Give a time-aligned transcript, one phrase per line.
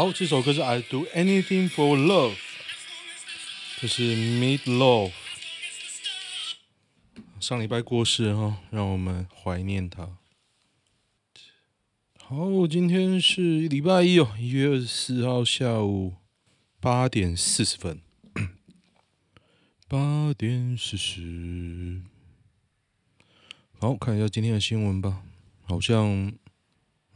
[0.00, 2.32] 好，这首歌是《I Do Anything for Love》，
[3.78, 5.12] 这是 Meat Loaf。
[7.38, 10.16] 上礼拜过世哈，让我们怀念他。
[12.16, 16.14] 好，今天是礼拜一哦，一月二十四号下午
[16.80, 18.00] 八点四十分。
[19.86, 22.00] 八点四十。
[23.78, 25.24] 好，看一下今天的新闻吧。
[25.64, 26.32] 好像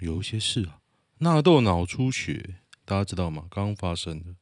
[0.00, 0.80] 有一些事啊，
[1.20, 2.56] 纳豆脑出血。
[2.84, 3.46] 大家知道吗？
[3.50, 4.34] 刚发生的，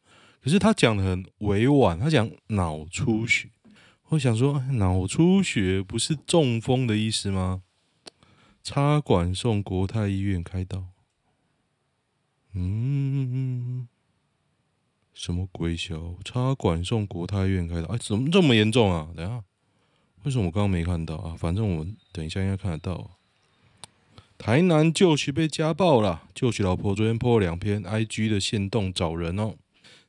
[0.43, 3.51] 可是他讲的很委婉，他讲脑出血。
[4.09, 7.63] 我想说，脑出血不是中风的意思吗？
[8.63, 10.87] 插管送国泰医院开刀。
[12.53, 13.89] 嗯，
[15.15, 16.15] 什么鬼小？
[16.25, 17.89] 插管送国泰医院开刀？
[17.89, 19.09] 哎，怎么这么严重啊？
[19.17, 19.43] 等下，
[20.25, 21.35] 为什么我刚刚没看到啊？
[21.39, 23.19] 反正我们等一下应该看得到。
[24.43, 29.55] 台南就许被家暴了，就许老婆昨天 po 了两篇 IG 的线动找人哦，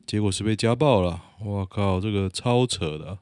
[0.08, 1.24] 结果是被家暴了。
[1.40, 3.20] 我靠，这个超扯的，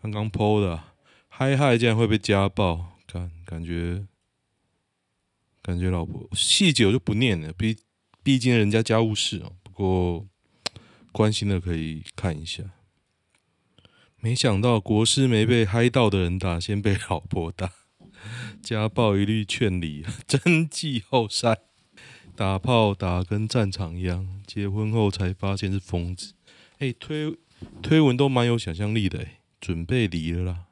[0.00, 0.80] 刚刚 po 的，
[1.26, 4.06] 嗨嗨竟然会被家暴，感感觉
[5.60, 7.76] 感觉老婆细节我就不念了，毕
[8.22, 9.54] 毕竟人家家务事哦。
[9.64, 10.24] 不过
[11.10, 12.62] 关心的可以看一下。
[14.20, 17.72] 没想到国师没被嗨到的人打，先被老婆打。
[18.62, 21.58] 家暴一律劝离， 真季后赛
[22.36, 26.34] 打炮打跟战场一样，结婚后才发现是疯子。
[26.78, 27.36] 哎、推
[27.82, 30.64] 推文都蛮有想象力的，哎，准备离了啦。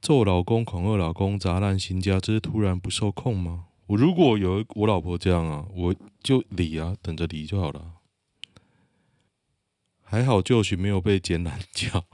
[0.00, 3.66] 揍老公、恐吓老公、砸烂新家，这是突然不受控吗？
[3.86, 7.92] 我如果有我老婆这样啊，我就离啊，等着离就好了。
[10.02, 12.04] 还好就许没有被剪懒觉。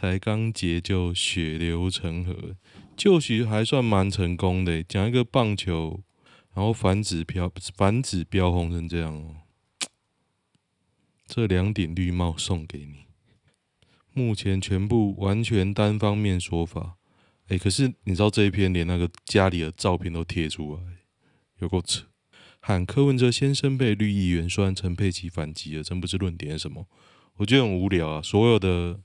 [0.00, 2.56] 才刚结就血流成河，
[2.96, 4.82] 就许还算蛮成功的。
[4.82, 6.02] 讲一个棒球，
[6.54, 9.36] 然后反指标反指标红成这样哦。
[11.26, 13.00] 这两顶绿帽送给你。
[14.14, 16.96] 目前全部完全单方面说法。
[17.48, 20.80] 哎，可是你知道这一篇连那个家里的照片都贴出来，
[21.58, 22.06] 有够扯。
[22.60, 26.86] 喊柯文哲先生被绿议员说陈佩琪反击了，真不知论点什么。
[27.34, 29.00] 我觉得很无聊啊，所有的。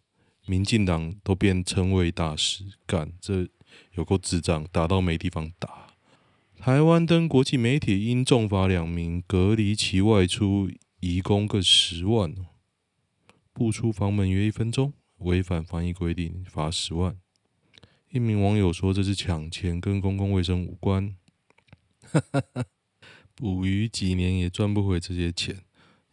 [0.46, 3.48] 民进党都变称谓大使，干这
[3.94, 5.88] 有够智障，打到没地方打。
[6.58, 10.70] 台湾登国际媒体因重罚两名隔离期外出
[11.00, 12.34] 移工各十万，
[13.54, 17.18] 不出房门约一分钟，违反防疫规定罚十万。
[18.12, 21.16] 一名网友说这是抢钱，跟公共卫生无关。
[22.02, 22.66] 哈哈，
[23.36, 25.64] 捕鱼几年也赚不回这些钱，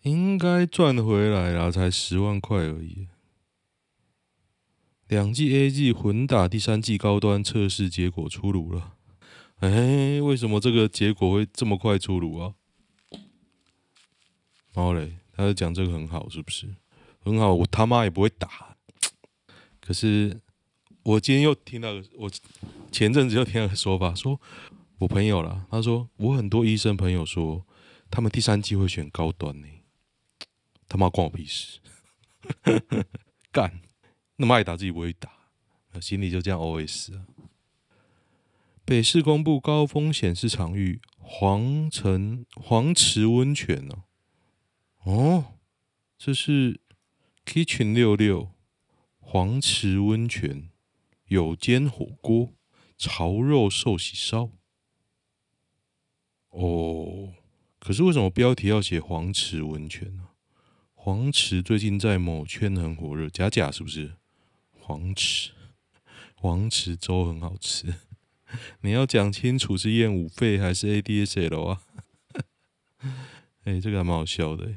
[0.02, 3.06] 应该赚回来了，才十万块而已。
[5.12, 8.94] 两剂 AZ 混打，第三剂高端测试结果出炉了。
[9.56, 12.54] 哎，为什么这个结果会这么快出炉啊？
[14.72, 16.74] 然后嘞，他就讲这个很好，是不是？
[17.20, 18.74] 很好，我他妈也不会打。
[19.82, 20.40] 可是
[21.02, 22.30] 我今天又听到，我
[22.90, 24.40] 前阵子又听到个说法，说
[24.96, 27.66] 我朋友啦，他说我很多医生朋友说，
[28.10, 29.68] 他们第三季会选高端呢。
[30.88, 31.80] 他妈关我屁事！
[33.52, 33.82] 干！
[34.36, 35.30] 那么爱打自己不会打，
[36.00, 37.26] 心里就这样 OS 啊。
[38.84, 44.04] 北市公布高风险是场域黄城黄池温泉哦，
[45.04, 45.44] 哦，
[46.18, 46.80] 这是
[47.46, 48.50] Kitchen 六六
[49.20, 50.70] 黄池温泉
[51.26, 52.54] 有煎火锅
[52.98, 54.50] 潮肉寿喜烧。
[56.50, 57.34] 哦，
[57.78, 60.30] 可是为什么标题要写黄池温泉呢？
[60.94, 64.16] 黄池最近在某圈很火热，假假是不是？
[64.84, 65.52] 黄池，
[66.34, 67.94] 黄池粥很好吃。
[68.80, 71.82] 你要讲清楚是燕舞费还是 ADSL 啊？
[73.64, 74.74] 哎、这个还蛮好笑的。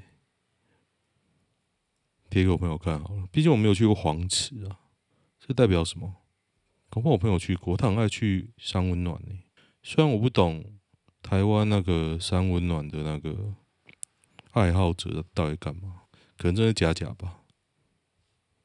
[2.30, 4.80] 贴给我朋友看好了，毕竟我没有去过黄池啊。
[5.40, 6.16] 这代表什么？
[6.90, 9.40] 恐怕我朋友去过，他很爱去三温暖呢。
[9.82, 10.64] 虽然我不懂
[11.22, 13.56] 台湾那个三温暖的那个
[14.52, 16.04] 爱好者到底干嘛，
[16.38, 17.42] 可能真的假假吧。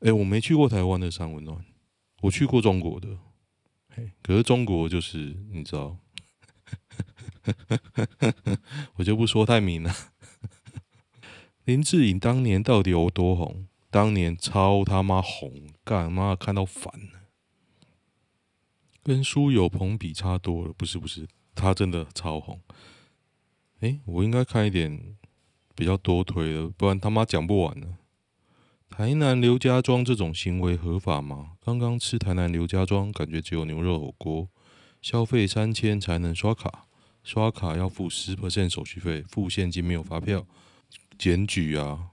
[0.01, 1.65] 哎、我没去过台湾的三温暖，
[2.23, 3.19] 我去过中国的。
[3.95, 5.99] 嘿，可是中国就是你知道，
[8.97, 9.95] 我就不说太明了。
[11.65, 13.67] 林志颖当年到底有多红？
[13.91, 16.93] 当年超他妈红，干妈看到烦，
[19.03, 20.73] 跟苏有朋比差多了。
[20.73, 22.61] 不是不是，他真的超红。
[23.81, 25.17] 哎、我应该看一点
[25.75, 27.99] 比较多推的，不然他妈讲不完了。
[28.91, 31.53] 台南刘家庄这种行为合法吗？
[31.61, 34.49] 刚刚吃台南刘家庄，感觉只有牛肉火锅，
[35.01, 36.87] 消费三千才能刷卡，
[37.23, 40.45] 刷卡要付十 percent 手续费，付现金没有发票，
[41.17, 42.11] 检举啊！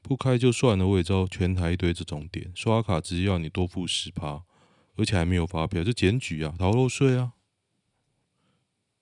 [0.00, 4.42] 不开就算了，我也知道全台一堆这种点，刷卡只要你多付十趴，
[4.96, 7.34] 而且还没有发票，就检举啊，逃漏税啊！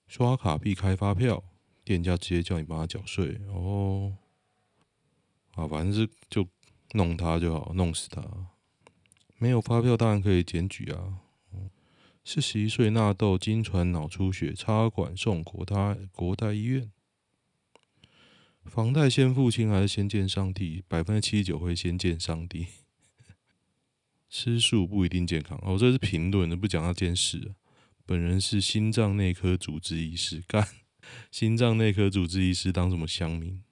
[0.09, 1.44] 刷卡必开发票，
[1.85, 4.17] 店家直接叫你帮他缴税哦。
[5.53, 6.47] 啊，反正是就
[6.94, 8.23] 弄他就好，弄死他。
[9.38, 11.20] 没有发票当然可以检举啊。
[12.25, 16.91] 四十一岁纳豆经传脑出血，插管送国泰国泰医院。
[18.64, 20.82] 房贷先付清还是先见上帝？
[20.88, 22.67] 百分之七十九会先见上帝。
[24.31, 27.55] 吃素不一定健康哦，这是评论的，不讲那件事。
[28.06, 30.67] 本人是心脏内科主治医师，干
[31.31, 33.62] 心脏内科主治医师当什么乡民？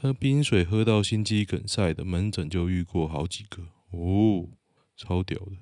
[0.00, 4.48] 喝冰水喝到心肌梗塞的门诊就遇过好几个哦，
[4.96, 5.56] 超屌的。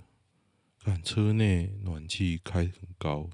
[0.79, 3.31] 看车内暖气开很高，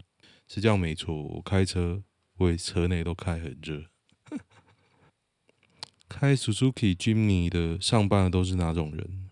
[0.46, 1.20] 是这样没错。
[1.20, 2.04] 我开车，
[2.37, 3.87] 我也车内都开很热。
[6.08, 9.31] 开 Suzuki Jimny 的上班的都是哪种人？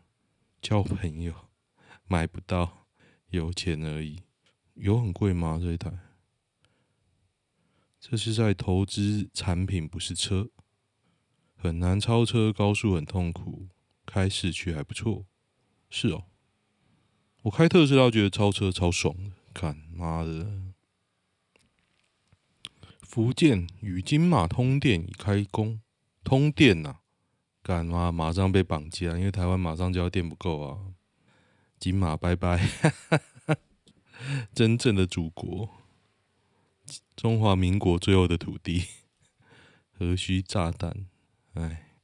[0.61, 1.33] 交朋友，
[2.09, 2.89] 买不到，
[3.29, 4.25] 有钱而已。
[4.75, 5.61] 有很贵吗？
[5.63, 5.93] 这一台？
[8.01, 10.51] 这是在投资产品，不是车。
[11.63, 13.69] 很难超车，高速很痛苦，
[14.07, 15.27] 开市区还不错。
[15.91, 16.25] 是哦，
[17.43, 19.33] 我开特斯拉觉得超车超爽的。
[19.53, 20.73] 看妈的，
[23.03, 25.83] 福建与金马通电已开工。
[26.25, 27.01] 通电呐、啊，
[27.63, 29.19] 干嘛马上被绑架？
[29.19, 30.79] 因为台湾马上就要电不够啊！
[31.79, 32.67] 金马拜拜，
[34.55, 35.69] 真正的祖国，
[37.17, 38.85] 中华民国最后的土地，
[39.93, 41.07] 何须炸弹？
[41.55, 41.97] 哎，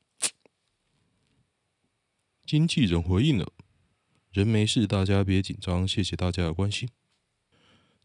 [2.45, 3.53] 经纪人回应了，
[4.33, 6.89] 人没事，大家别紧张，谢谢大家的关心。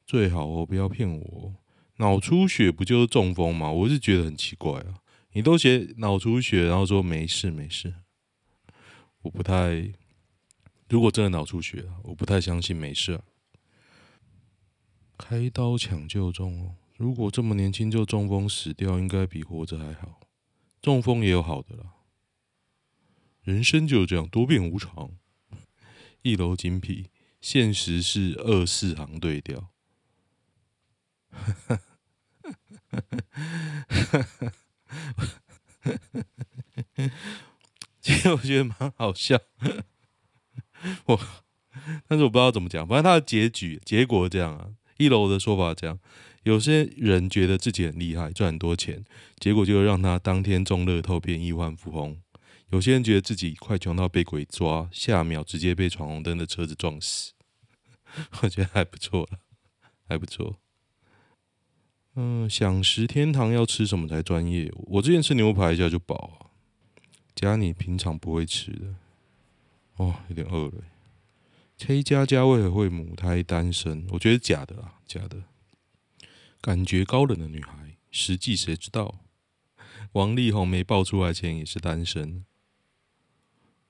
[0.06, 1.56] 最好哦，不要骗我，
[1.98, 3.72] 脑出血不就是中风吗？
[3.72, 5.02] 我是觉得很奇怪啊。
[5.34, 7.94] 你都写脑出血，然后说没事没事，
[9.22, 9.94] 我不太，
[10.90, 13.24] 如果真的脑出血，我不太相信没事啊。
[15.18, 20.20] 开刀抢救中哦，如果这么年轻就中风死掉，应该比活着还好。
[20.82, 21.94] 中风也有好的啦，
[23.44, 25.12] 人生就是这样多变无常。
[26.24, 27.08] 一楼精辟，
[27.40, 29.70] 现实是二四行对调。
[38.00, 39.40] 其实我觉得蛮好笑，
[41.06, 41.20] 我
[42.08, 44.72] 但是我不知道怎么讲，反正他的结局结果这样啊。
[44.98, 46.00] 一楼的说法这样，
[46.44, 49.06] 有些人觉得自己很厉害，赚很多钱，
[49.40, 52.16] 结果就让他当天中乐透变亿万富翁；
[52.70, 57.34] 有些人觉得自己快穷到被鬼抓，下秒直接被闯红灯的车子撞死。
[58.42, 59.40] 我觉得还不错了，
[60.08, 60.58] 还不错。
[62.16, 64.70] 嗯，想食天堂要吃什么才专业？
[64.74, 66.52] 我之前吃牛排一下就饱啊，
[67.36, 68.96] 加你平常不会吃的。
[69.98, 70.84] 哦，有点饿了。
[71.78, 74.06] K 佳佳为何会母胎单身？
[74.10, 75.44] 我觉得假的啊，假的。
[76.62, 79.26] 感觉高冷的女孩，实际谁知道？
[80.12, 82.46] 王力宏没爆出来前也是单身。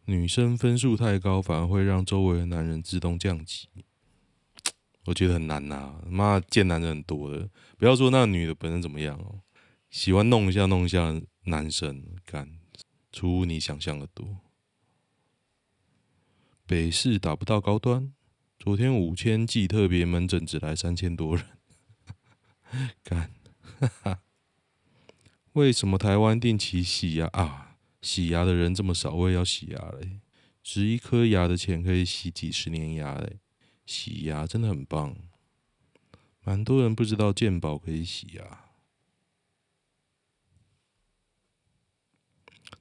[0.06, 3.68] 女生分数太高，反而会让周围的男人自动降级。
[5.06, 9.42] 我觉得很难呐、啊，妈贱男人很多的，不要说那女的本身怎么样哦，
[9.90, 12.58] 喜欢弄一下弄一下男生，干
[13.12, 14.38] 出乎你想象的多。
[16.66, 18.14] 北市打不到高端，
[18.58, 21.46] 昨天五千剂特别门诊只来三千多人，
[23.04, 23.32] 干，
[23.80, 24.20] 哈哈，
[25.54, 27.78] 为什么台湾定期洗牙啊？
[28.02, 30.22] 洗牙的人这么少，我也要洗牙嘞，
[30.64, 33.40] 植一颗牙的钱可以洗几十年牙嘞。
[33.86, 35.16] 洗牙真的很棒，
[36.44, 38.66] 蛮多人不知道健保可以洗牙。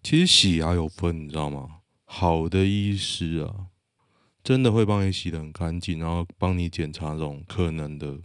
[0.03, 1.81] 其实洗牙有分，你知道吗？
[2.05, 3.67] 好的医师啊，
[4.43, 8.23] 真的会帮你洗得很干净，然后帮你检查这种可能的，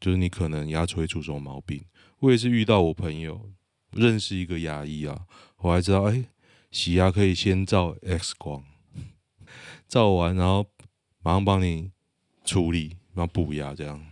[0.00, 1.84] 就是你可能牙齿会出什么毛病。
[2.20, 3.50] 我也是遇到我朋友
[3.92, 5.26] 认识一个牙医啊，
[5.58, 6.24] 我还知道，哎，
[6.70, 8.64] 洗牙可以先照 X 光，
[9.88, 10.66] 照完然后。
[11.26, 11.90] 马上帮你
[12.44, 14.04] 处理，然后补牙，这样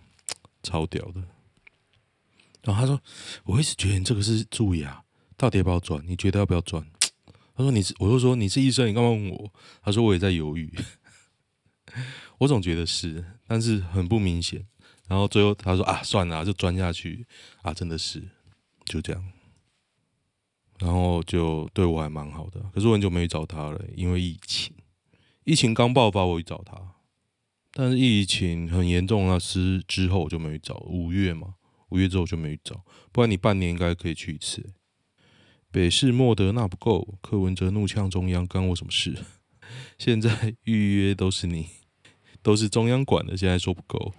[0.62, 1.22] 超屌的。
[2.62, 2.98] 然后他说
[3.44, 5.04] ：“我一直觉得你这个是蛀牙，
[5.36, 6.02] 到底要不要转？
[6.08, 6.82] 你觉得要不要转？”
[7.54, 9.52] 他说：“你是，我就说你是医生，你干嘛问我？”
[9.84, 10.72] 他说：“我也在犹豫。
[12.40, 14.66] ”我总觉得是，但是很不明显。
[15.12, 17.26] 然后最后他说：“啊，算了，就钻下去
[17.60, 18.26] 啊，真的是
[18.86, 19.22] 就这样。”
[20.80, 24.74] 然后就对我还蛮好的，可是我很久没找他了，因为疫情，
[25.44, 26.94] 疫情刚爆发，我去找他。
[27.72, 30.78] 但是疫情很严重，那是之后我就没找。
[30.86, 31.56] 五月嘛，
[31.90, 34.72] 五月之后就没找，不然你半年应该可以去一次。
[35.70, 39.14] 北市莫德纳不够，柯文哲怒呛中央，干我什么事？
[39.98, 41.68] 现在预约都是你，
[42.42, 44.14] 都是中央管的，现在说不够，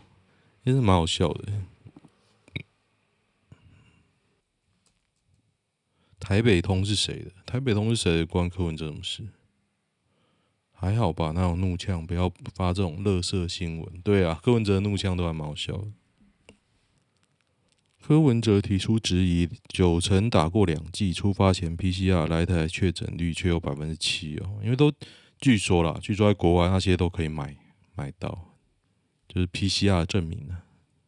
[0.63, 1.51] 真是蛮好笑的。
[6.19, 7.31] 台北通是谁的？
[7.45, 8.25] 台北通是谁的？
[8.25, 9.27] 关柯文哲什么事？
[10.71, 12.05] 还好吧，那种怒呛？
[12.07, 14.01] 不要发这种垃圾新闻。
[14.01, 15.91] 对啊，柯文哲的怒呛都还蛮好笑的。
[18.01, 24.59] 柯文哲提出质疑：九成打过两剂，出发前 PCR 来台确诊率却有百分之七哦。
[24.63, 24.91] 因为都
[25.39, 27.55] 据说啦，据说在国外那些都可以买
[27.95, 28.52] 买到，
[29.33, 30.63] 就是 PCR 证明啊，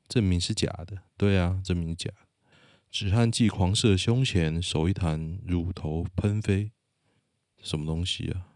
[0.07, 1.03] 证明是假的。
[1.15, 2.17] 对啊，证明是假的。
[2.89, 6.71] 止汗剂狂射胸前，手一弹，乳头喷飞，
[7.61, 8.47] 什么东西啊？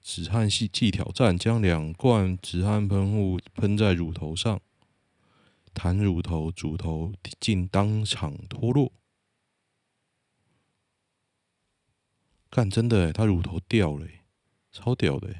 [0.00, 4.60] 止汗剂挑战，将两罐止汗喷雾喷在乳头上，
[5.74, 8.92] 弹乳头，乳头竟当场脱落。
[12.50, 14.06] 干，真的，他乳头掉了，
[14.70, 15.34] 超屌的！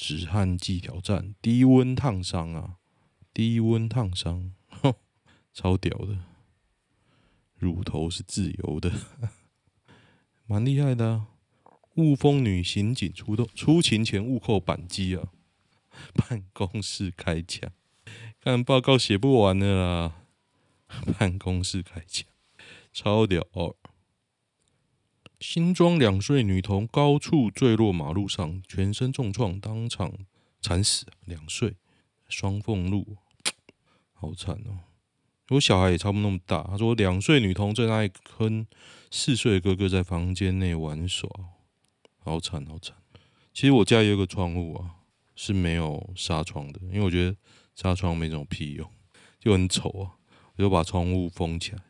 [0.00, 2.76] 止汗剂挑战，低温烫伤啊，
[3.34, 4.54] 低温烫伤。
[5.52, 6.20] 超屌的，
[7.56, 8.92] 乳头是自由的，
[10.46, 11.26] 蛮厉害的啊！
[11.96, 15.32] 雾峰女刑警出动，出勤前误扣扳机啊！
[16.14, 17.72] 办公室开枪，
[18.40, 20.22] 看报告写不完了啦！
[21.18, 22.24] 办公室开枪，
[22.92, 23.74] 超屌哦！
[25.40, 30.12] 新庄两岁女童高处坠落马路上，全身重创，当场
[30.60, 31.06] 惨死。
[31.24, 31.76] 两岁，
[32.28, 33.16] 双凤路，
[34.12, 34.80] 好惨哦！
[35.50, 36.64] 我小孩也差不多那么大。
[36.64, 38.66] 他说，两岁女童在那里跟
[39.12, 41.30] 四岁哥哥在房间内玩耍，
[42.18, 42.96] 好惨好惨。
[43.54, 44.96] 其实我家也有个窗户啊，
[45.36, 47.36] 是没有纱窗的，因为我觉得
[47.76, 48.90] 纱窗没什么屁用，
[49.38, 50.18] 就很丑啊。
[50.56, 51.82] 我就把窗户封起来。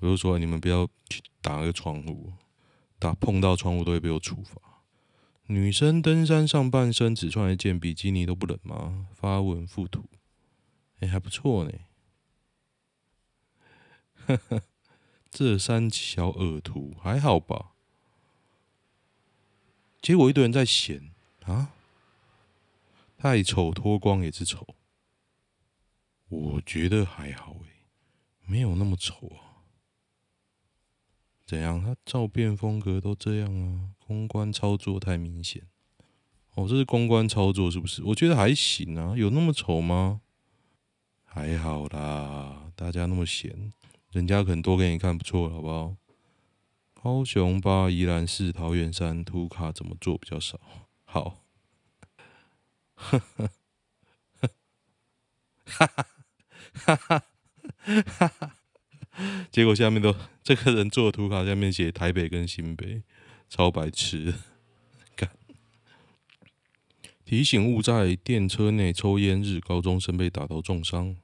[0.00, 2.30] 我就说，你们不要去打那个窗户，
[3.02, 4.84] 打碰到窗户都会被我处罚。
[5.46, 9.08] 女生登山上半身只穿一件比基尼都不冷吗？
[9.12, 10.04] 发文附图，
[11.00, 11.72] 哎，还不错呢。
[14.24, 14.62] 呵呵，
[15.28, 17.72] 这三小耳图还好吧？
[20.00, 21.10] 结果一堆人在嫌
[21.44, 21.72] 啊，
[23.18, 24.76] 太丑脱光也是丑。
[26.28, 27.88] 我觉得还好诶，
[28.46, 29.51] 没有那么丑啊。
[31.52, 31.82] 怎样？
[31.82, 33.90] 他照片风格都这样啊？
[33.98, 35.62] 公关操作太明显。
[36.54, 38.02] 哦，这是公关操作是不是？
[38.04, 40.22] 我觉得还行啊，有那么丑吗？
[41.24, 43.70] 还好啦，大家那么闲。
[44.12, 45.94] 人家可能多给你看不错，好不好？
[46.94, 50.58] 高雄八宜兰市桃园山图卡怎么做比较少？
[51.04, 51.44] 好，
[52.94, 53.50] 哈哈
[55.66, 57.22] 哈哈
[57.76, 58.56] 哈哈！
[59.50, 63.02] 结果下面都这个人做的图卡下面写台北跟新北，
[63.48, 64.34] 超白痴！
[65.16, 65.30] 看，
[67.24, 71.16] 提醒勿在电车内抽烟日，高中生被打到重伤。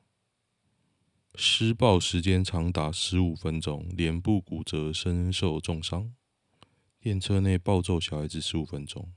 [1.34, 6.12] 施暴时间长达十五分钟，脸部骨折，身受重伤。
[7.00, 9.12] 电车内暴揍小孩子十五分钟。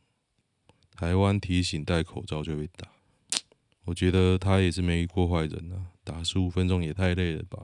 [0.95, 2.87] 台湾提醒戴口罩就被打，
[3.85, 7.59] 我觉得他也是没遇过坏人啊，打十五分钟也太累了吧？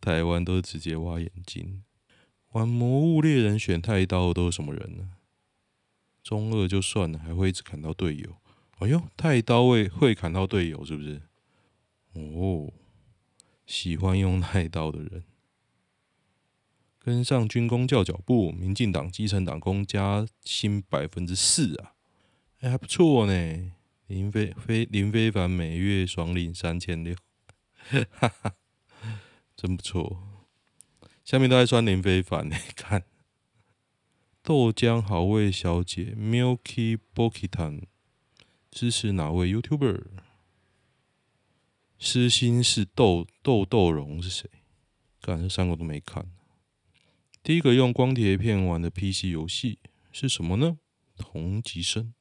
[0.00, 1.82] 台湾都是直接挖眼睛。
[2.52, 5.10] 玩魔物猎人选太刀都是什么人呢？
[6.22, 8.36] 中二就算了，还会一直砍到队友。
[8.78, 11.22] 哎呦，太刀会会砍到队友是不是？
[12.14, 12.72] 哦。
[13.66, 15.24] 喜欢用太刀的人，
[16.98, 21.92] 跟上军工教脚步，民进党基层党工加薪百分之四啊，
[22.60, 23.72] 哎、还不错呢。
[24.06, 27.14] 林非非林非凡每月爽领三千六，
[27.90, 28.54] 哈哈，
[29.58, 30.46] 真不错。
[31.24, 33.04] 下面都在酸林非凡呢，看
[34.40, 37.82] 豆浆好味小姐 Milky Bokitan
[38.70, 40.04] 支持哪位 YouTuber？
[41.98, 44.48] 私心是豆豆豆蓉是谁？
[45.20, 46.30] 干，这三个都没看。
[47.42, 49.80] 第一个用光碟片玩的 PC 游戏
[50.12, 50.78] 是什么呢？
[51.16, 52.14] 同级生，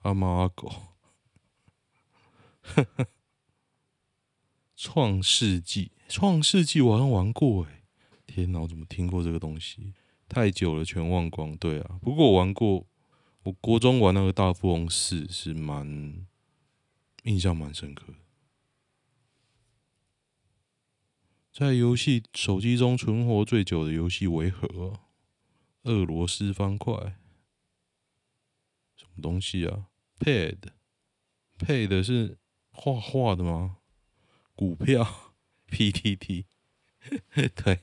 [0.00, 0.72] 阿猫阿狗。
[4.74, 7.84] 创世纪，创世纪我好像玩过哎，
[8.26, 9.94] 天哪，我怎么听过这个东西？
[10.28, 11.56] 太久了，全忘光。
[11.56, 12.86] 对啊，不过我玩过，
[13.44, 16.26] 我国中玩那个大富翁四是蛮
[17.22, 18.18] 印象蛮深刻的。
[21.50, 25.00] 在游戏手机中存活最久的游戏为何？
[25.84, 27.16] 俄罗斯方块？
[28.94, 29.86] 什么东西啊
[30.18, 32.36] ？Pad？Pad 是
[32.70, 33.78] 画画的吗？
[34.54, 35.31] 股票？
[35.72, 36.44] PTT，
[37.64, 37.78] 对，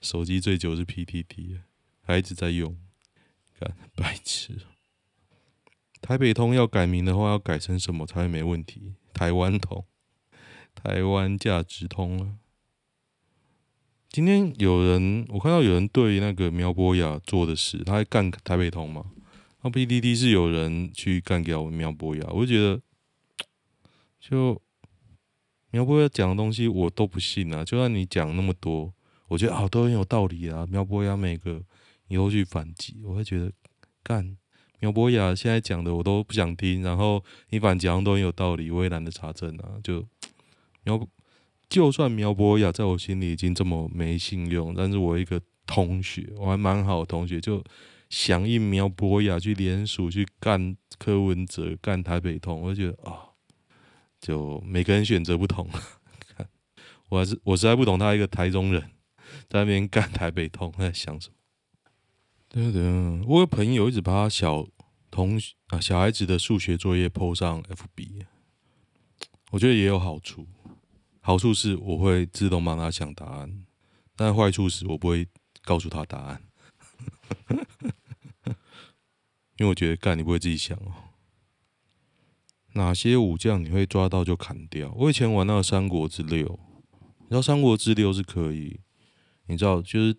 [0.00, 1.60] 手机最久是 PTT，
[2.00, 2.78] 还一直在用，
[3.60, 4.62] 干白痴。
[6.00, 8.94] 台北通要改名的话，要改成什么才会没问题？
[9.12, 9.84] 台湾通，
[10.74, 12.38] 台湾价值通啊。
[14.08, 19.10] 今天有人，我看到有人对那个苗博雅做的事，他还干台北通嘛？
[19.62, 22.80] 那 PTT 是有人去干掉苗博雅，我就觉得，
[24.20, 24.62] 就
[25.70, 27.64] 苗博雅讲的东西我都不信啊。
[27.64, 28.92] 就算你讲那么多，
[29.28, 30.66] 我觉得啊都很有道理啊。
[30.70, 31.62] 苗博雅每个
[32.08, 33.52] 你都去反击，我会觉得
[34.02, 34.36] 干。
[34.78, 39.80] 苗博雅现在讲的我都不想听，然后你反讲都很有道理，我也懒得查证啊。
[39.82, 40.06] 就
[40.84, 41.08] 苗，
[41.68, 47.64] 就算苗博雅在我心里已经这么没信用，但是我一个同学，我还蛮好的同学，就
[48.10, 53.30] 响应苗博雅去联署去干柯文哲干台北通，我就觉得啊、
[54.26, 55.70] 就每个人选择不同，
[57.10, 58.82] 我还是我实在不懂他一个台中人
[59.48, 61.34] 在那边干台北通在想什么。
[62.48, 62.82] 对对，
[63.24, 64.66] 我有朋友一直把他小
[65.12, 68.24] 同啊小孩子的数学作业 po 上 FB，
[69.52, 70.48] 我觉得也有好处。
[71.20, 73.64] 好处是我会自动帮他想答案，
[74.16, 75.28] 但坏处是我不会
[75.62, 76.42] 告诉他答案，
[79.58, 81.05] 因为我觉得干你不会自己想哦。
[82.76, 84.92] 哪些武将你会抓到就砍掉？
[84.96, 86.46] 我以前玩那个《三国志六》，
[87.18, 88.80] 你知道《三国志六》是可以，
[89.48, 90.16] 你知道就是，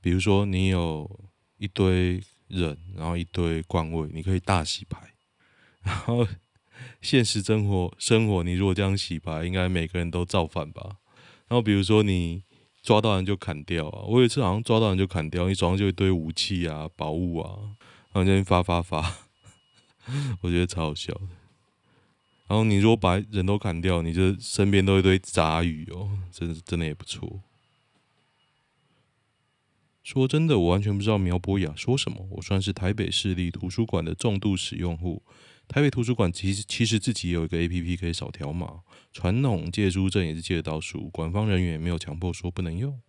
[0.00, 1.30] 比如说你有。
[1.56, 5.14] 一堆人，然后一堆官位，你可以大洗牌。
[5.82, 6.26] 然后
[7.00, 10.96] 现实生活生活，你如果这样洗牌，应该每个人都造反吧？
[11.46, 12.42] 然后比如说你
[12.82, 17.56] 抓到人就砍掉啊，我有一次好像抓到人就砍掉，你手上就一堆武器啊、宝物啊，
[18.12, 19.14] 然后就发发发，
[20.42, 21.28] 我觉得超好笑的。
[22.54, 27.42] 然后你如果把人都砍掉，你就身边都一堆杂鱼哦，真的真的也不错。
[30.04, 32.28] 说真的，我完全不知道苗博雅说什么。
[32.30, 35.24] 我算是台北市立图书馆的重度使用户。
[35.66, 43.00] 台北图书馆其实其实自己也有一个 APP 可以扫条码，传统借书证也是借得到书，官方人员也没有强迫说不能用。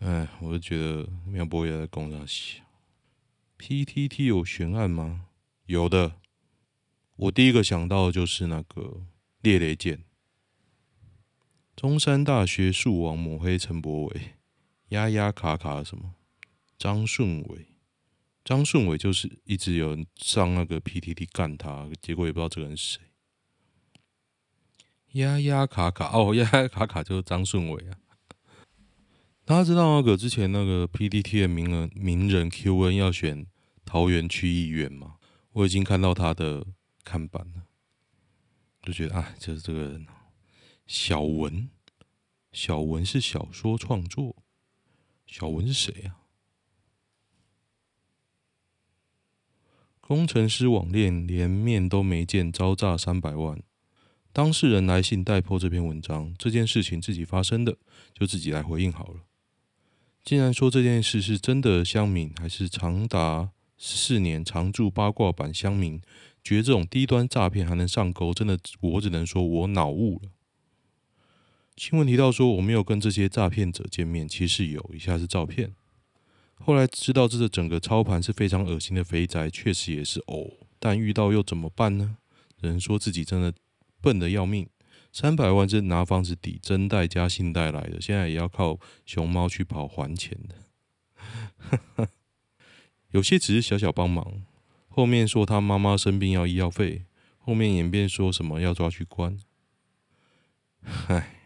[0.00, 2.62] 哎，我就觉得苗博雅在供啥小
[3.58, 5.24] ？PTT 有悬案吗？
[5.64, 6.16] 有的。
[7.16, 9.06] 我第一个想到的就是那个
[9.40, 10.04] 猎雷剑。
[11.76, 14.34] 中山大学树王抹黑陈柏伟，
[14.88, 16.14] 压压卡卡什么？
[16.76, 17.66] 张顺伟，
[18.44, 23.02] 张顺伟就是一直有人上那个 PTT 干他，结果也不知道这个人是谁。
[25.12, 27.98] 压压卡卡哦，压压卡卡就是张顺伟啊。
[29.44, 33.46] 大家知道那个之前那个 PTT 的名人名人 QN 要选
[33.84, 35.16] 桃园区议员吗？
[35.52, 36.66] 我已经看到他的
[37.04, 37.66] 看板了，
[38.82, 40.06] 就觉得啊，就是这个人。
[40.86, 41.70] 小文，
[42.52, 44.36] 小文是小说创作。
[45.26, 46.16] 小文是谁呀？
[50.00, 53.62] 工程师网恋连面都没见，招诈三百万。
[54.34, 57.78] 当事人来信代破这篇文章，这件事情自己发生的，
[58.12, 59.20] 就自己来回应好了。
[60.22, 66.02] 竟然说这件事是真的，乡民还是长达四年常驻八卦版乡民，
[66.44, 70.28] 觉得这种低端诈骗还能上钩，真的，我只能说我脑雾了。
[71.76, 75.74] 新闻提到说，我没有跟这些诈骗者见面，其实有，以下是照片。
[76.56, 80.52] 后来知道这个整个操盘是非常恶心的肥宅，确实也是哦。
[80.78, 82.18] 但遇到又怎么办呢？
[82.60, 83.52] 人说自己真的
[84.00, 84.68] 笨得要命，
[85.12, 92.08] 三百万是拿房子抵真贷加信贷来的，现在也要靠熊猫去跑还钱的。
[93.10, 94.44] 有些只是小小帮忙，
[94.94, 97.04] 后面说他妈妈生病要医药费，
[97.38, 99.36] 后面演变说什么要抓去关。
[101.08, 101.40] 唉。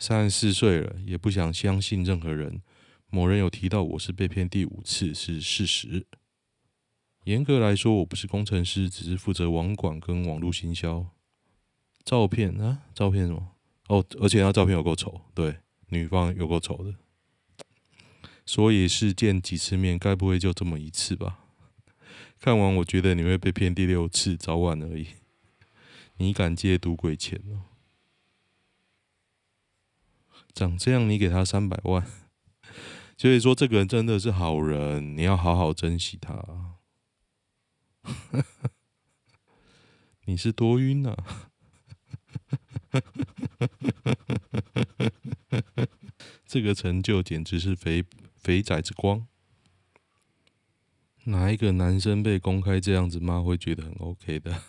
[0.00, 2.62] 三十四岁了，也不想相信任何人。
[3.10, 6.06] 某人有提到我是被骗第五次，是事实。
[7.24, 11.06] 严格来说，我不是工程师，只是负责网管跟网络行销。
[12.04, 13.56] 照片啊，照片什么？
[13.88, 15.56] 哦，而且那照片有够丑，对，
[15.88, 16.94] 女方有够丑的。
[18.46, 21.40] 所以是见几次面，该不会就这么一次吧？
[22.40, 25.08] 看完，我觉得你会被骗第六次，早晚而已。
[26.18, 27.64] 你敢借赌鬼钱吗？
[30.54, 32.06] 长这样，你给他三百万，
[33.16, 36.76] 所以说这个人真的是好人，你要好好珍惜他。
[40.26, 41.16] 你是多晕、啊？
[46.46, 48.04] 这个成就简直是肥
[48.36, 49.26] 肥仔之光。
[51.28, 54.62] 哪一个男生被公开这样子骂会觉得很 OK 的？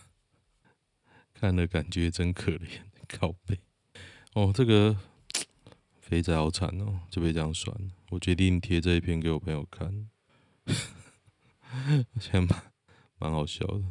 [1.34, 3.58] 看了感觉真可怜，靠背。
[4.34, 4.98] 哦，这个
[6.02, 7.74] 肥仔好惨哦，就被这样酸。
[8.10, 10.10] 我决定贴这一篇给我朋友看，
[12.20, 12.50] 现在蛮
[13.18, 13.84] 蛮好笑的。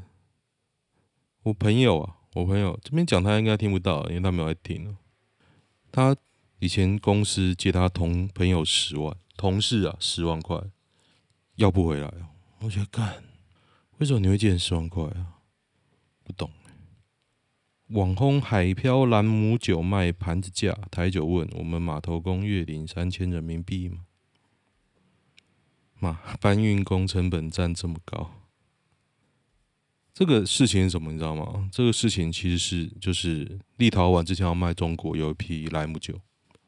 [1.45, 4.99] 我朋友啊，我朋友这边讲他应该听不到，因为他没有在听哦。
[5.91, 6.15] 他
[6.59, 10.61] 以前公司借他同朋友十万，同事啊十万块，
[11.57, 12.29] 要不回来哦。
[12.61, 13.23] 我觉得干，
[13.99, 15.38] 为什么你会借十万块啊？
[16.25, 16.51] 不懂。
[17.88, 24.05] 网红海漂兰姆酒卖盘子价，台酒问我们码头工月领三千人民币吗？
[26.01, 28.31] 妈，搬运工成本占这么高，
[30.12, 31.11] 这个事情是什么？
[31.11, 31.68] 你知道吗？
[31.73, 36.21] 这个事情其实是就是立陶宛之前要卖中国有一批兰姆酒，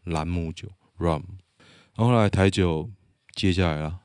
[0.04, 1.22] 兰姆酒 （rum），
[1.96, 2.90] 然后来台酒
[3.34, 4.00] 接下来了，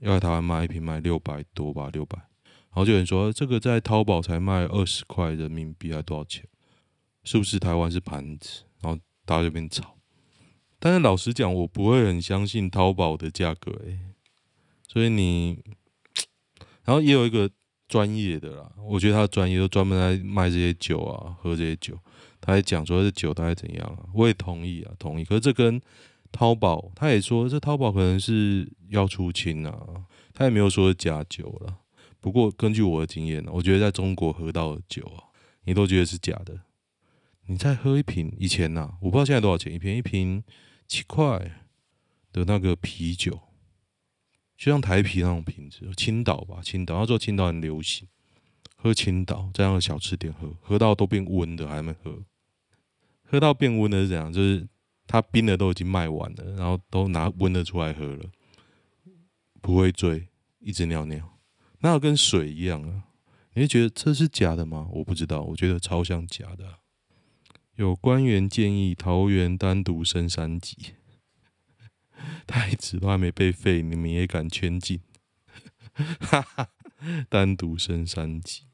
[0.00, 6.46] 要在台湾卖一瓶卖六百多吧，六百，然后就有人说这个在淘宝才卖二十块人民币，还多少钱？
[7.24, 8.62] 是不是台湾是盘子？
[8.80, 9.96] 然后大家就变吵。
[10.78, 13.98] 但是老实讲，我不会很相信淘宝的价格诶、
[14.86, 15.58] 所以你，
[16.84, 17.50] 然后也有一个
[17.88, 21.98] 专业的啦，我觉得他专业都专门来卖这些酒啊，喝这些酒。
[22.40, 24.06] 他还讲说这酒大概怎样啊？
[24.14, 25.24] 我也同意啊，同意。
[25.24, 25.82] 可是这跟
[26.30, 31.78] 淘宝，他也说这淘宝可能是要出清啊，他也没有说假酒了。
[32.20, 35.24] 不过根据我的经验，我觉得在中国喝到的酒啊，
[35.64, 36.60] 你都觉得是假的。
[37.46, 40.44] 你再喝一瓶，以前呐、我不知道现在多少钱一瓶，一瓶
[40.86, 41.38] 七块
[42.30, 43.40] 的那个啤酒，
[44.56, 48.06] 就像台啤那种瓶子，青岛吧，青岛，那时候青岛很流行，
[48.76, 52.22] 喝青岛这样的小吃店喝，喝到都变温的还没喝，
[53.22, 54.30] 喝到变温的是怎样？
[54.30, 54.68] 就是
[55.08, 58.30] 它冰的都已经卖完了，然后都拿温的出来喝了，
[59.60, 60.28] 不会醉，
[60.60, 61.38] 一直尿尿，
[61.80, 63.04] 那跟水一样啊？
[63.54, 64.86] 你会觉得这是假的吗？
[64.92, 66.80] 我不知道，我觉得超像假的、
[67.76, 70.94] 有官员建议桃园单独升三级，
[72.46, 75.00] 太子都还没被废，你们也敢圈禁？
[76.20, 76.68] 哈哈，
[77.28, 78.64] 单独升三级。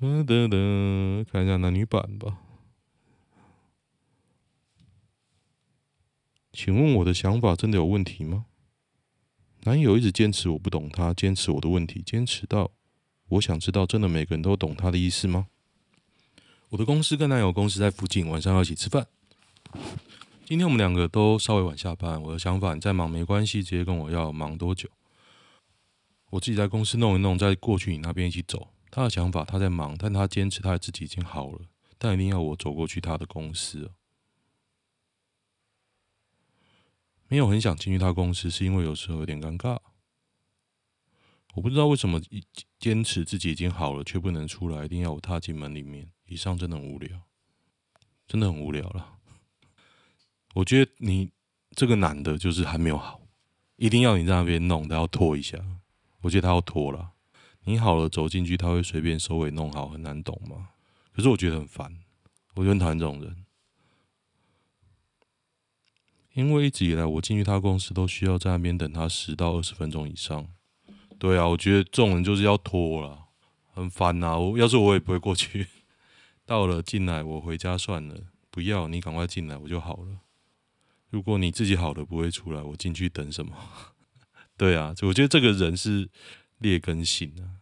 [0.00, 2.38] 噔噔噔，看一下男女版吧。
[6.52, 8.46] 请问我的想法真的有问题吗？
[9.64, 12.70] 男友一直坚持我不懂他，坚持我的问题，坚持到
[13.28, 15.46] 我想知道，真的每个人都懂他的意思吗？
[16.70, 19.06] 我的公司跟男友公司在附近，晚上要一起吃饭。
[20.44, 22.20] 今天我们两个都稍微晚下班。
[22.20, 24.88] 我的想法，你再忙没关系，直接跟我要忙多久。
[26.30, 28.68] 我自己在公司弄一弄，再过去你那边一起走。
[28.90, 31.60] 他的想法，他在忙，但他坚持他自己已经好了，
[31.98, 33.92] 但一定要我走过去他的公司。
[37.30, 39.78] 没有很想进去他公司，是因为有时候有点尴尬。
[41.54, 42.20] 我不知道为什么
[42.80, 46.10] 坚持自己已经好了，却不能出来，一定要我踏进门里面。
[46.26, 47.20] 以上真的很无聊，
[48.26, 49.14] 真的很无聊了。
[50.54, 51.30] 我觉得你
[51.70, 53.20] 这个男的，就是还没有好，
[53.76, 55.56] 一定要你在那边弄，他要拖一下。
[56.22, 57.12] 我觉得他要拖了，
[57.62, 60.70] 你好了走进去，他会随便收尾弄好，很难懂吗？
[61.12, 61.96] 可是我觉得很烦，
[62.54, 63.44] 我就很讨厌这种人，
[66.40, 70.48] 因为一直以来我进去他公司都需要在那边等他十到二十分钟以上。
[71.18, 73.26] 对啊，我觉得这种人就是要拖了，
[73.74, 74.38] 很烦呐。
[74.38, 75.66] 我要是我也不会过去。
[76.46, 78.16] 到了进来，我回家算了。
[78.50, 80.20] 不要你赶快进来，我就好了。
[81.10, 83.54] 如果你自己好了不会出来，我进去等什么？
[84.56, 86.08] 对啊，我觉得这个人是
[86.58, 87.60] 劣根性啊，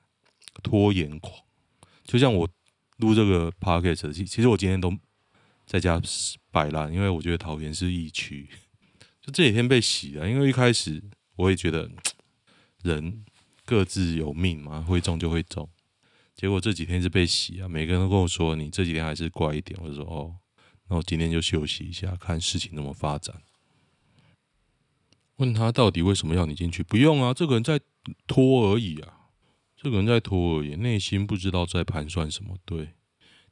[0.63, 1.35] 拖延狂。
[2.05, 2.49] 就像我
[2.99, 4.97] 录这个 podcast，其实我今天都
[5.67, 6.01] 在家
[6.51, 8.49] 摆烂，因为我觉得桃园是疫区。
[9.33, 11.03] 这几天被洗了，因为一开始
[11.37, 11.91] 我也觉得
[12.83, 13.25] 人
[13.65, 15.69] 各自有命嘛，会中就会中。
[16.35, 19.79] 结果这几天是被洗啊，每个人都跟我说，你这几天还是乖一点。
[19.83, 20.37] 我就说哦，
[20.89, 23.43] 那我今天就休息一下，看事情怎么发展。
[25.37, 26.83] 问他到底为什么要你进去？
[26.83, 27.81] 不用啊，这个人在
[28.27, 29.29] 拖而已啊，
[29.77, 32.57] 这个人在拖而已，内心不知道在盘算什么。
[32.65, 32.91] 对，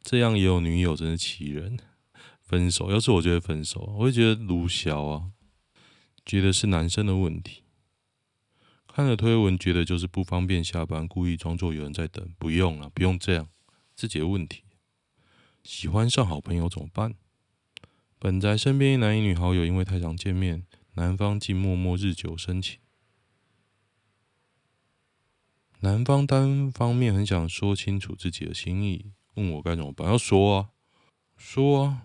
[0.02, 1.78] 这样也有女友，真是奇人。
[2.42, 5.32] 分手，要是我觉得分手，我会觉得卢小啊，
[6.26, 7.62] 觉得是男生的问题。
[8.88, 12.28] 看了推文，觉得就是不方便下班，故意装作有人在等。
[12.38, 13.48] 不用了，不用这样，
[13.94, 14.64] 自己的问题。
[15.62, 17.14] 喜欢上好朋友怎么办？
[18.18, 22.80] 本宅身边一男一女好友，因为太常见面，男方竟默默日久生情。
[25.80, 30.08] 男方单方面很想说清楚自己的心意，问我该怎么办？
[30.08, 30.70] 要说啊，
[31.36, 32.02] 说啊。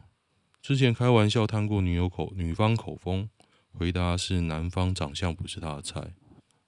[0.62, 3.30] 之前开玩笑探过女友口，女方口风，
[3.72, 6.14] 回答是男方长相不是他的菜。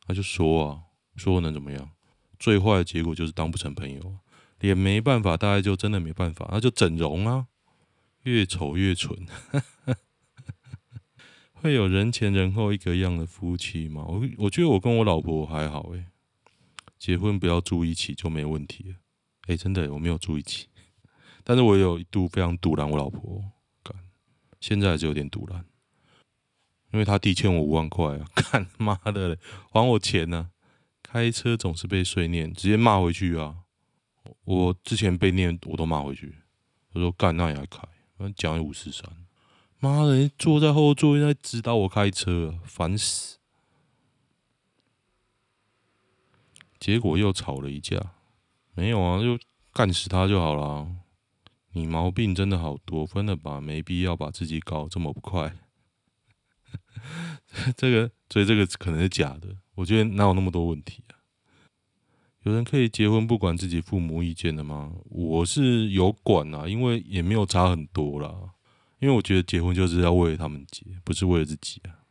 [0.05, 0.81] 他就说啊，
[1.15, 1.91] 说能怎么样？
[2.39, 4.17] 最坏的结果就是当不成朋友，
[4.59, 7.47] 也没办法，大概就真的没办法，那就整容啊。
[8.23, 9.25] 越丑越蠢。
[11.53, 14.03] 会有人前人后一个样的夫妻吗？
[14.05, 16.07] 我我觉得我跟我老婆还好诶，
[16.99, 18.95] 结婚不要住一起就没问题了。
[19.47, 20.67] 诶，真的我没有住一起，
[21.45, 23.41] 但是我有一度非常赌烂我老婆，
[23.81, 23.97] 干，
[24.59, 25.65] 现在还是有点赌烂，
[26.93, 29.37] 因为他弟欠我五万块啊， 干妈的，
[29.71, 30.51] 还我钱呢、
[31.01, 33.55] 开车总是被碎念，直接骂回去啊！
[34.45, 36.37] 我之前被念我都骂回去，
[36.93, 37.81] 我说干那也还开，
[38.35, 39.11] 讲五十三。
[39.79, 43.39] 妈的，坐在后座在指导我开车，烦死！
[46.79, 48.13] 结果又吵了一架，
[48.75, 49.39] 没有啊，就
[49.73, 50.87] 干死他就好了。
[51.71, 55.57] 你毛病真的好多，分了吧，没必要把自己搞这么不快。
[57.77, 59.55] 这个，所以这个可能是假的。
[59.75, 61.17] 我觉得哪有那么多问题啊？
[62.43, 64.93] 有人可以结婚不管自己父母意见的吗？
[65.05, 68.53] 我是有管啊，因为也没有差很多啦。
[68.99, 72.05] 因为我觉得结婚就是要为了他们结，不是为了自己啊。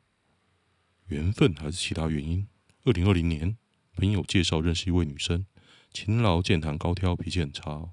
[1.07, 2.47] 缘分还是其他原因？
[2.85, 3.57] 二零二零年，
[3.95, 5.47] 朋友介绍认识一位女生，
[5.93, 7.93] 勤劳、健谈、高挑，脾气很差哦。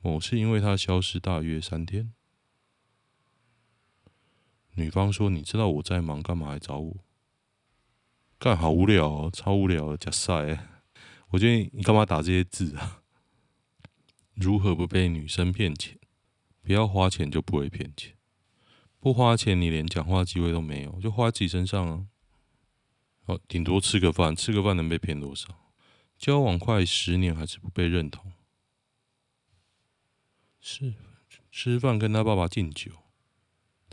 [0.00, 2.12] 某次因为她消失大约三天，
[4.74, 6.96] 女方说：“你知道我在忙，干嘛来找我？”
[8.38, 10.68] 干好无聊哦，超无聊的，假赛。
[11.28, 13.02] 我觉得你干嘛打这些字啊？
[14.34, 15.98] 如何不被女生骗钱？
[16.62, 18.14] 不要花钱就不会骗钱。
[18.98, 22.06] 不花钱，你连讲话机会都没有，就花在自己身上啊！
[23.26, 25.72] 哦，顶多吃个饭，吃个饭能被骗多少？
[26.16, 28.32] 交往快十年还是不被认同？
[30.60, 30.94] 是
[31.50, 32.92] 吃饭跟他爸爸敬酒，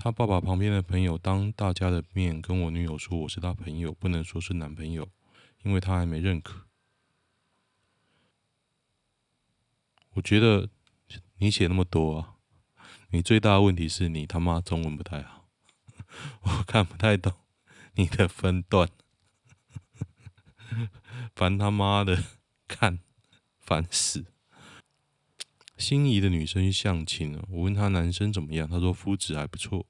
[0.01, 5.09] 他爸爸旁边的朋友当大家的面跟我女友说我是他朋友，不能说是男朋友，
[5.63, 6.67] 因为他还没认可。
[10.11, 10.69] 我觉得
[11.39, 12.35] 你写那么多啊！
[13.09, 15.49] 你最大的问题是你他妈中文不太好，
[16.43, 17.33] 我看不太懂
[17.95, 18.89] 你的分段，
[21.35, 22.23] 烦他妈的，
[22.69, 22.99] 看
[23.57, 24.27] 烦死！
[25.79, 29.87] 心仪的女生去相亲了，我问他男生怎么样，他说肤质还不错，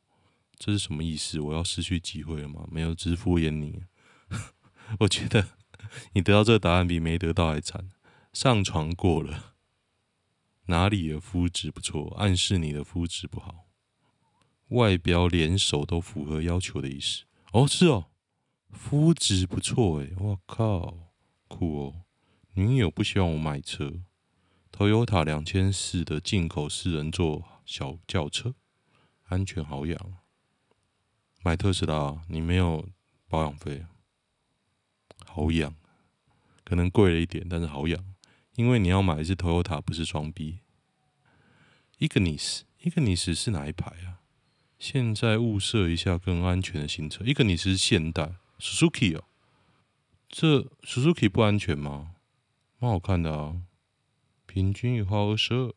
[0.57, 1.39] 这是什么意思？
[1.39, 2.67] 我要失去机会了吗？
[2.71, 3.81] 没有，只敷衍你。
[5.01, 5.49] 我觉得
[6.13, 7.89] 你得到这个答案比没得到还惨，
[8.31, 9.55] 上床过了。
[10.67, 12.15] 哪里的肤质不错？
[12.19, 13.65] 暗示你的肤质不好。
[14.69, 17.23] 外表、脸、手都符合要求的意思。
[17.51, 18.05] 哦，是哦，
[18.69, 21.11] 肤质不错诶，我靠，
[21.47, 22.05] 酷哦！
[22.53, 24.03] 女友不希望我买车
[24.79, 28.55] ，Toyota 两千四的进口四人座小轿车，
[29.25, 30.13] 安全好养。
[31.43, 32.87] 买特斯拉，你没有
[33.27, 33.85] 保养费，
[35.25, 35.75] 好养，
[36.63, 38.15] 可能贵了一点，但是好养。
[38.55, 40.59] 因为你要买的是 Toyota，不是双 B。
[41.97, 44.21] Ignis，Ignis 是哪一排啊？
[44.77, 47.25] 现在物色一下更安全的新车。
[47.25, 49.25] Ignis 是现代，Suzuki 哦。
[50.29, 52.15] 这 Suzuki 不安全吗？
[52.77, 53.63] 蛮好看的啊。
[54.49, 55.71] 平均油耗二十二。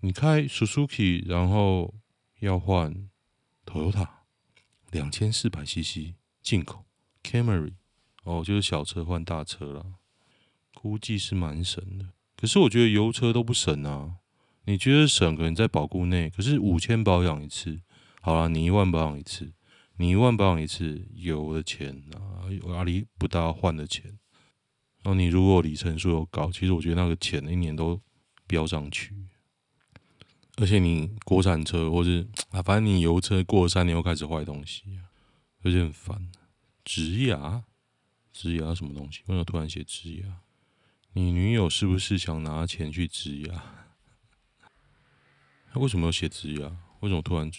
[0.00, 1.94] 你开 Suzuki，然后
[2.40, 3.08] 要换
[3.64, 4.08] Toyota，
[4.90, 6.86] 两千四百 CC 进口
[7.22, 7.74] Camry，
[8.24, 9.94] 哦，就是小车换大车了。
[10.74, 14.16] 估计是蛮省的，可是我觉得油车都不省啊。
[14.64, 17.80] 你觉得省，可能在保固内，可是五千保养一次，
[18.20, 19.52] 好了，你一万保养一次，
[19.98, 22.42] 你一万保养一次，油的钱啊，
[22.74, 24.18] 压力不大换的钱。
[25.08, 27.98] 然后你如果里程数又高，其实我觉得那个钱一年都
[28.46, 29.14] 飙上去。
[30.56, 34.82] 而且你国产车或是啊，反正你油车过了三年又开始坏东西，
[35.62, 36.30] 而且很烦。
[36.84, 37.64] 植牙，
[38.34, 39.20] 植牙什么东西？
[39.28, 40.40] 为什么突然写植牙？
[41.14, 43.86] 你女友是不是想拿钱去植牙？
[45.72, 46.68] 他为什么要写植牙？
[47.00, 47.50] 为什么突然？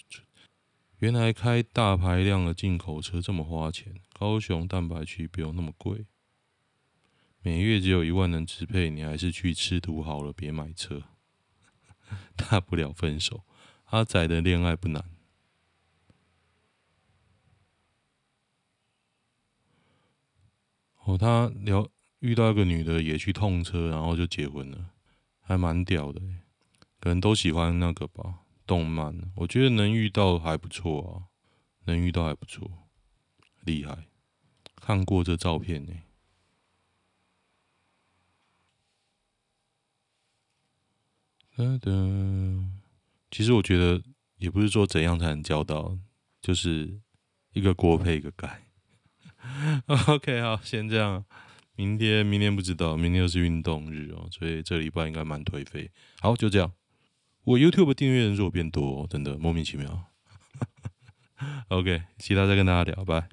[0.99, 3.95] 原来开大排量的进口车这么花钱。
[4.13, 6.05] 高雄蛋白区不用那么贵，
[7.41, 11.03] 每月只有一万能支配，你还是去吃土好了，别买车。
[12.35, 13.43] 大不了分手。
[13.85, 15.03] 阿仔的恋爱不难。
[21.03, 21.89] 哦，他聊。
[22.19, 24.89] 遇到一个女的也去痛车，然后就结婚了，
[25.39, 26.19] 还蛮屌的。
[26.99, 29.31] 可能都喜欢那个吧，动漫。
[29.37, 31.31] 我觉得能遇到还不错啊，
[31.85, 32.69] 能遇到还不错，
[33.61, 34.09] 厉害。
[34.75, 35.93] 看过这照片呢。
[41.59, 42.63] 噔噔，
[43.29, 44.01] 其实我觉得
[44.37, 45.97] 也不是说怎样才能交到，
[46.41, 47.01] 就是
[47.51, 48.61] 一个锅配一个盖。
[50.07, 51.25] OK，好，先这样。
[51.75, 55.91] 明天，明天不知道，明天又是运动日哦，所以这礼拜应该蛮颓废。
[56.21, 56.71] 好，就这样。
[57.43, 60.05] 我 YouTube 订阅人数变多，真的莫名其妙。
[61.67, 63.27] OK，其他再跟大家聊，拜。